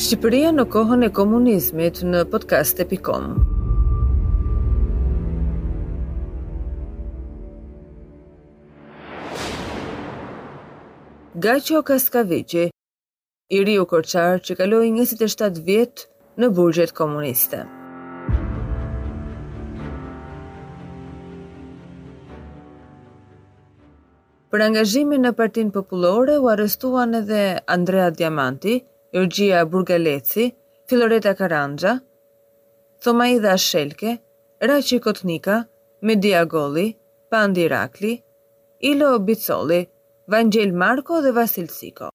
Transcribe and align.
Shqipëria 0.00 0.48
në 0.56 0.64
kohën 0.72 1.02
e 1.04 1.08
komunizmit 1.18 1.98
në 2.08 2.22
podcast.com. 2.32 3.24
Gaqo 11.46 11.82
Kaskaviqi, 11.90 12.64
i 13.52 13.60
riu 13.68 13.84
korçar 13.92 14.40
që 14.40 14.56
kaloi 14.62 14.88
27 14.96 15.60
vjet 15.68 16.06
në 16.40 16.48
burgjet 16.56 16.94
komuniste. 16.96 17.60
Për 24.50 24.64
angazhimin 24.70 25.28
në 25.28 25.34
partin 25.42 25.68
populore 25.76 26.40
u 26.40 26.48
arestuan 26.56 27.14
edhe 27.20 27.42
Andrea 27.68 28.08
Diamanti, 28.10 28.80
Eugjia 29.12 29.66
Burgaleci, 29.72 30.52
Filoreta 30.86 31.34
Karanxha, 31.34 32.00
Thomaida 33.00 33.54
Shelke, 33.58 34.18
Raqi 34.62 35.00
Kotnika, 35.00 35.66
Media 36.02 36.44
Golli, 36.46 36.94
Pandi 37.32 37.68
Rakli, 37.68 38.22
Ilo 38.80 39.18
Bicolli, 39.18 39.86
Vangel 40.28 40.72
Marko 40.72 41.20
dhe 41.22 41.34
Vasil 41.34 41.66
Siko. 41.68 42.10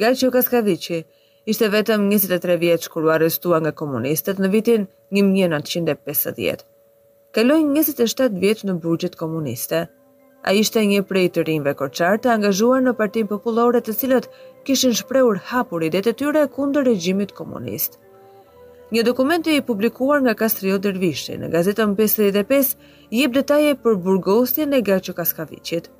Gaqiu 0.00 0.30
Kaskadici 0.30 1.04
ishte 1.46 1.70
vetëm 1.72 2.08
23 2.10 2.58
vjeç 2.60 2.88
kur 2.88 3.04
u 3.04 3.10
arrestua 3.14 3.60
nga 3.60 3.72
komunistët 3.72 4.42
në 4.42 4.50
vitin 4.52 4.88
1950. 5.20 6.66
Kaloi 7.38 7.62
27 7.62 8.40
vjeç 8.42 8.64
në 8.68 8.78
burgjet 8.82 9.14
komuniste. 9.16 9.86
A 10.46 10.52
ishte 10.54 10.80
një 10.86 11.02
prej 11.10 11.28
të 11.34 11.42
rinjve 11.48 11.72
koqar 11.78 12.20
të 12.22 12.30
angazhuar 12.36 12.82
në 12.86 12.92
partin 12.98 13.26
populore 13.26 13.80
të 13.82 13.94
cilët 14.02 14.28
kishin 14.68 14.94
shpreur 15.00 15.40
hapur 15.50 15.82
i 15.82 15.88
detet 15.90 16.18
tyre 16.20 16.44
kundër 16.54 16.86
regjimit 16.86 17.32
komunist. 17.40 17.98
Një 18.94 19.02
dokument 19.04 19.46
i 19.50 19.60
publikuar 19.60 20.22
nga 20.22 20.34
Kastrio 20.38 20.78
Dervishti 20.78 21.34
në 21.36 21.50
gazetën 21.52 21.94
55 21.98 22.76
jep 23.18 23.34
detaje 23.34 23.74
për 23.82 23.98
burgosjen 24.06 24.72
e 24.72 24.80
Gaçu 24.86 25.12
Kaskavicit, 25.16 25.90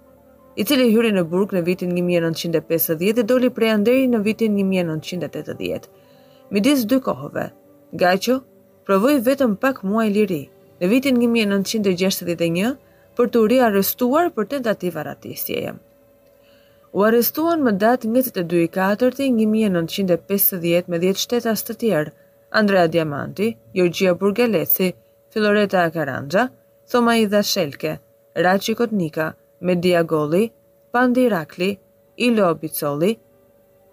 i 0.58 0.64
cili 0.66 0.86
hyri 0.94 1.10
në 1.12 1.26
burg 1.30 1.52
në 1.54 1.64
vitin 1.66 1.90
1950 1.98 3.12
dhe 3.18 3.26
doli 3.28 3.50
prej 3.58 3.74
anderi 3.74 4.06
në 4.12 4.22
vitin 4.26 4.56
1980. 4.62 5.90
Midis 6.54 6.86
dy 6.90 7.02
kohëve, 7.04 7.50
Gaçu 8.00 8.38
provoi 8.86 9.18
vetëm 9.20 9.58
pak 9.60 9.82
muaj 9.84 10.08
liri. 10.14 10.44
Në 10.80 10.88
vitin 10.94 11.16
1961, 11.20 12.72
për 13.18 13.28
të 13.34 13.40
riarrestuar 13.50 14.28
për 14.34 14.46
tentativa 14.54 15.02
ratisjeje. 15.08 15.72
U 16.98 17.02
arrestuan 17.06 17.64
më 17.66 17.72
datë 17.82 18.10
22 18.14 18.60
4 18.76 19.10
1950 19.38 20.88
me 20.94 21.00
10 21.04 21.18
shtetas 21.24 21.64
të 21.66 21.76
tjerë, 21.82 22.14
Andrea 22.60 22.86
Diamanti, 22.88 23.48
Jorgia 23.76 24.14
Burgeleci, 24.22 24.92
Filoreta 25.34 25.82
Akaranja, 25.90 26.46
Thoma 26.88 27.16
Ida 27.20 27.42
Shelke, 27.44 27.96
Raci 28.38 28.74
Kotnika, 28.78 29.32
Media 29.60 30.04
Goli, 30.04 30.46
Pandi 30.94 31.26
Rakli, 31.28 31.74
Ilo 32.28 32.54
Bicoli, 32.62 33.12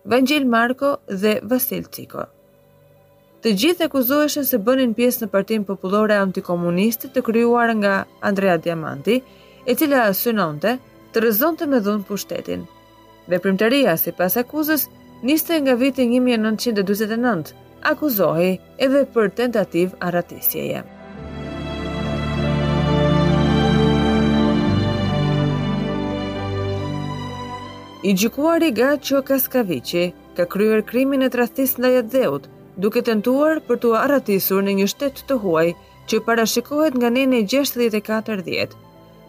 Vangjil 0.05 0.45
Marko 0.47 0.93
dhe 1.09 1.39
Vasil 1.51 1.89
Tikoj 1.97 2.29
të 3.45 3.51
gjithë 3.61 3.85
akuzoheshin 3.85 4.45
se 4.49 4.57
bënin 4.65 4.95
pjesë 4.97 5.19
në 5.23 5.27
partin 5.29 5.63
popullore 5.67 6.15
antikomuniste 6.17 7.11
të 7.13 7.21
kryuar 7.27 7.73
nga 7.81 7.91
Andrea 8.29 8.55
Diamanti, 8.57 9.19
e 9.69 9.71
cila 9.77 10.07
synonte 10.17 10.71
të 11.13 11.21
rëzonte 11.21 11.67
me 11.69 11.77
dhunë 11.85 12.07
pushtetin. 12.09 12.63
Veprimtaria 13.29 13.93
si 14.01 14.15
pas 14.17 14.33
akuzës 14.41 14.87
niste 15.21 15.59
nga 15.61 15.75
viti 15.77 16.07
1929, 16.09 17.53
akuzohi 17.91 18.49
edhe 18.81 19.03
për 19.13 19.29
tentativ 19.41 19.93
arratisjeje. 20.07 20.81
I 28.09 28.17
gjikuari 28.21 28.73
ga 28.77 28.95
që 28.97 29.21
Kaskavici 29.29 30.07
ka 30.37 30.49
kryer 30.53 30.81
krimin 30.89 31.29
e 31.29 31.33
trastis 31.37 31.77
në 31.77 31.95
jetë 31.99 32.11
dheut, 32.17 32.51
duke 32.77 33.01
të 33.07 33.13
nduar 33.21 33.61
për 33.69 33.77
të 33.81 33.91
arratisur 33.99 34.63
në 34.65 34.73
një 34.81 34.87
shtet 34.91 35.21
të 35.29 35.37
huaj 35.43 35.67
që 36.11 36.19
parashikohet 36.27 36.97
nga 36.99 37.09
nene 37.15 37.43
64-10. 37.49 38.75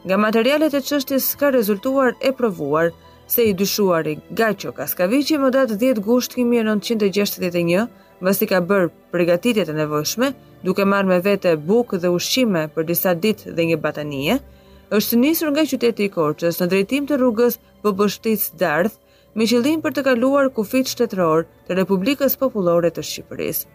Nga 0.06 0.16
materialet 0.22 0.74
e 0.78 0.82
qështis 0.86 1.30
ka 1.40 1.50
rezultuar 1.54 2.14
e 2.20 2.32
provuar 2.38 2.92
se 3.26 3.46
i 3.50 3.54
dyshuari 3.58 4.16
Gaqo 4.38 4.72
Kaskavici 4.76 5.38
më 5.42 5.50
datë 5.56 5.78
10 5.82 6.02
gusht 6.06 6.36
1961, 6.38 7.86
vësi 8.22 8.46
ka 8.50 8.60
bërë 8.68 8.90
pregatitjet 9.12 9.72
e 9.72 9.74
nevojshme, 9.80 10.30
duke 10.62 10.84
marrë 10.86 11.08
me 11.10 11.18
vete 11.24 11.56
bukë 11.56 11.98
dhe 12.02 12.12
ushqime 12.14 12.68
për 12.74 12.86
disa 12.90 13.14
ditë 13.14 13.56
dhe 13.58 13.66
një 13.70 13.80
batanie, 13.82 14.38
është 14.94 15.18
nisur 15.18 15.50
nga 15.50 15.64
qyteti 15.66 16.06
i 16.06 16.12
Korçës 16.14 16.60
në 16.62 16.68
drejtim 16.72 17.08
të 17.10 17.18
rrugës 17.18 17.58
Bobështic 17.82 18.44
Dardh 18.60 18.94
me 19.36 19.44
qëllim 19.44 19.82
për 19.84 19.92
të 19.96 20.02
kaluar 20.06 20.46
kufit 20.56 20.88
shtetëror 20.88 21.42
të 21.68 21.74
Republikës 21.76 22.38
Popullore 22.40 22.88
të 22.96 23.02
Shqipërisë. 23.04 23.66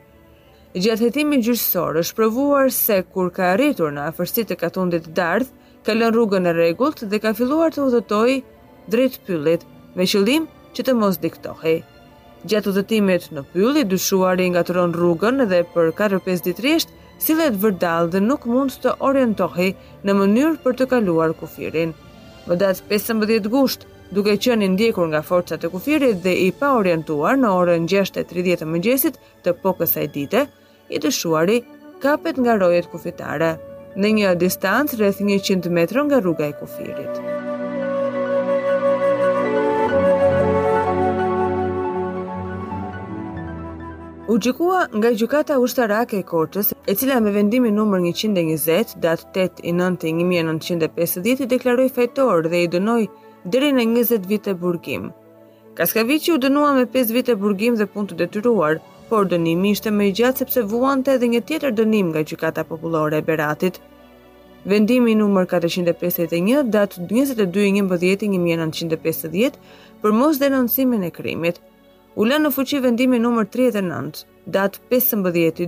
Gjatë 0.82 1.06
hetimit 1.06 1.44
gjyqësor 1.46 2.00
është 2.02 2.18
provuar 2.18 2.72
se 2.74 2.98
kur 3.14 3.28
ka 3.36 3.52
arritur 3.54 3.92
në 3.94 4.08
afërsi 4.10 4.48
të 4.50 4.58
katundit 4.62 5.12
dardh, 5.20 5.52
ka 5.86 5.94
lënë 5.94 6.16
rrugën 6.16 6.50
e 6.50 6.56
rregullt 6.58 7.04
dhe 7.12 7.20
ka 7.22 7.36
filluar 7.38 7.70
të 7.76 7.84
udhëtojë 7.86 8.40
drejt 8.94 9.20
pyllit 9.28 9.68
me 10.00 10.10
qëllim 10.10 10.50
që 10.74 10.88
të 10.88 10.98
mos 10.98 11.22
diktohej. 11.22 11.76
Gjatë 12.50 12.74
udhëtimit 12.74 13.30
në 13.36 13.46
pyll 13.54 13.78
i 13.78 13.86
dyshuari 13.92 14.50
ngatron 14.56 14.98
rrugën 14.98 15.46
dhe 15.52 15.62
për 15.76 15.94
4-5 16.02 16.46
ditë 16.48 16.66
rresht 16.66 16.96
sillet 17.22 17.60
vërdall 17.62 18.10
dhe 18.16 18.24
nuk 18.26 18.50
mund 18.50 18.80
të 18.82 18.96
orientohej 19.12 19.76
në 20.08 20.18
mënyrë 20.24 20.58
për 20.66 20.80
të 20.82 20.90
kaluar 20.96 21.36
kufirin. 21.44 21.94
Më 22.50 22.58
datë 22.64 22.88
15 22.90 23.50
gusht, 23.54 23.86
duke 24.12 24.34
qenë 24.44 24.68
ndjekur 24.74 25.08
nga 25.08 25.22
forcat 25.24 25.64
e 25.64 25.70
kufirit 25.74 26.18
dhe 26.24 26.32
i 26.46 26.50
pa 26.60 26.70
orientuar 26.80 27.38
në 27.40 27.52
orën 27.60 27.84
6:30 27.94 28.58
të 28.62 28.68
mëngjesit 28.72 29.16
të 29.46 29.54
pokës 29.64 29.94
së 29.96 30.08
ditës, 30.16 30.48
i 30.92 30.98
dëshuari 31.00 31.60
kapet 32.04 32.36
nga 32.44 32.58
rojet 32.60 32.88
kufitare 32.92 33.54
në 33.96 34.08
një 34.18 34.34
distancë 34.42 34.98
rreth 35.00 35.22
100 35.24 35.70
metra 35.78 36.04
nga 36.08 36.20
rruga 36.24 36.50
e 36.52 36.56
kufirit. 36.60 37.22
U 44.32 44.38
gjikua 44.40 44.82
nga 44.96 45.10
gjukata 45.20 45.58
ushtarake 45.60 46.20
e 46.20 46.24
kortës, 46.28 46.74
e 46.88 46.94
cila 46.96 47.18
me 47.24 47.32
vendimin 47.36 47.76
numër 47.76 48.00
120, 48.12 48.98
datë 49.04 49.44
8 49.48 49.64
i 49.64 49.72
9 49.80 50.08
i 50.08 50.14
1950, 50.20 51.44
i 51.44 51.50
deklaroj 51.56 51.90
fajtor 51.96 52.48
dhe 52.52 52.62
i 52.64 52.70
dënoj 52.76 53.04
deri 53.50 53.70
në 53.74 53.86
20 53.98 54.26
vit 54.30 54.48
e 54.48 54.54
burgim. 54.54 55.12
Kaskavici 55.78 56.32
u 56.34 56.38
dënua 56.42 56.74
me 56.78 56.86
5 56.94 57.12
vit 57.14 57.30
e 57.30 57.36
burgim 57.36 57.76
dhe 57.76 57.86
pun 57.90 58.08
të 58.08 58.16
detyruar, 58.20 58.76
por 59.10 59.26
dënimi 59.28 59.72
ishte 59.76 59.90
më 59.92 60.04
i 60.10 60.12
gjatë 60.20 60.38
sepse 60.44 60.62
vuante 60.70 61.10
edhe 61.16 61.28
një 61.32 61.42
tjetër 61.48 61.72
dënim 61.76 62.08
nga 62.14 62.22
gjykata 62.24 62.64
popullore 62.68 63.18
e 63.18 63.22
Beratit. 63.28 63.76
Vendimi 64.66 65.16
nr. 65.18 65.46
451 65.50 66.70
datë 66.70 66.98
22.11.1950 67.10 69.54
për 70.02 70.12
mos 70.14 70.38
denoncimin 70.40 71.04
e 71.04 71.10
krimit, 71.12 71.58
u 72.16 72.26
lënë 72.28 72.44
në 72.46 72.50
fuqi 72.54 72.80
vendimi 72.84 73.18
nr. 73.20 73.48
39, 73.50 74.26
datë 74.54 74.80
15 74.92 75.32
dyti 75.34 75.66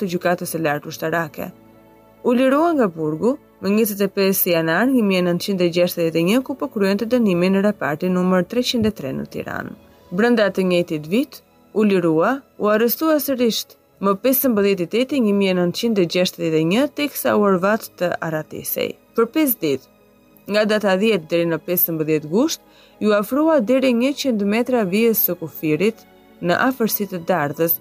të 0.00 0.08
gjukatës 0.10 0.54
e 0.56 0.58
lartë 0.64 0.88
ushtarake. 0.90 1.50
U 2.24 2.28
lirua 2.36 2.70
nga 2.76 2.86
burgu, 2.88 3.36
Në 3.60 3.68
25 3.76 4.38
janar 4.48 4.86
1961 4.88 6.38
ku 6.46 6.54
përkryen 6.60 6.96
po 6.96 7.02
të 7.04 7.08
dënimin 7.14 7.52
në 7.58 7.60
reparti 7.66 8.08
nëmër 8.08 8.44
303 8.52 9.10
në 9.18 9.24
Tiran. 9.34 9.66
Brënda 10.16 10.46
të 10.56 10.60
njëtit 10.70 11.04
vit, 11.12 11.32
u 11.78 11.80
lirua, 11.84 12.30
u 12.62 12.64
arrestua 12.72 13.16
sërrisht 13.20 13.68
më 14.00 14.12
15.8.1961 14.22 16.88
të 16.96 17.00
iksa 17.10 17.30
u 17.36 17.42
arvat 17.50 17.82
të 18.00 18.08
aratisej. 18.28 18.88
Për 19.16 19.24
5 19.36 19.60
dit, 19.64 19.82
nga 20.48 20.62
data 20.72 20.90
10 21.04 21.22
dheri 21.28 21.46
në 21.52 21.58
15 21.68 22.32
gusht, 22.32 22.60
ju 22.98 23.10
afrua 23.20 23.56
dheri 23.60 23.92
100 24.00 24.44
metra 24.56 24.80
vijës 24.94 25.18
së 25.28 25.32
kufirit 25.42 25.98
në 26.40 26.54
afërsit 26.70 27.08
të 27.12 27.18
dardhës, 27.28 27.74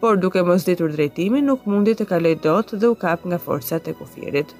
por 0.00 0.12
duke 0.24 0.40
mos 0.48 0.62
ditur 0.64 0.90
drejtimi 0.96 1.40
nuk 1.44 1.60
mundi 1.68 1.92
të 2.00 2.04
kalej 2.14 2.36
dot 2.48 2.66
dhe 2.72 2.86
u 2.88 2.96
kap 3.04 3.20
nga 3.28 3.38
forcat 3.48 3.82
e 3.92 3.96
kufirit. 4.00 4.50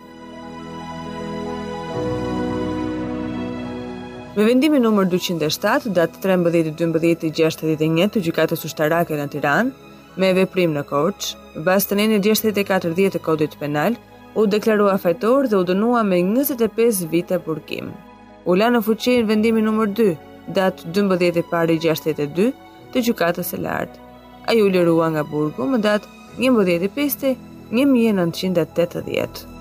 Me 4.38 4.44
vendimin 4.44 4.82
nëmër 4.84 5.06
207, 5.14 5.94
datë 5.96 6.20
13-12-61 6.24 8.10
të 8.16 8.20
gjykatës 8.26 8.66
shtarake 8.68 9.16
në 9.16 9.24
Tiran, 9.32 9.70
me 10.20 10.28
veprim 10.36 10.74
në 10.76 10.82
korç, 10.90 11.30
bas 11.64 11.88
të 11.88 11.96
një 11.98 12.18
një 12.18 13.10
të 13.14 13.22
kodit 13.28 13.56
penal, 13.60 13.96
u 14.36 14.44
deklarua 14.44 14.98
fajtor 15.00 15.48
dhe 15.48 15.56
u 15.56 15.64
dënua 15.70 16.02
me 16.04 16.20
25 16.20 17.08
vite 17.08 17.38
burkim. 17.46 17.88
U 18.44 18.54
la 18.54 18.68
në 18.70 18.82
fuqin 18.84 19.24
vendimin 19.26 19.64
nëmër 19.70 19.88
2, 20.02 20.12
datë 20.60 20.92
12 20.92 21.42
62 21.80 22.52
të 22.92 22.98
gjykatës 23.06 23.54
e 23.54 23.56
lartë. 23.64 23.96
A 24.46 24.52
ju 24.54 24.68
lirua 24.68 25.08
nga 25.16 25.24
burgu 25.24 25.64
më 25.72 25.78
datë 25.80 26.06
11.5.1980. 26.44 27.44
1980. 27.72 29.55